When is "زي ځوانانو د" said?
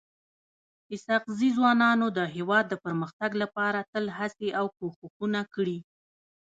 1.37-2.19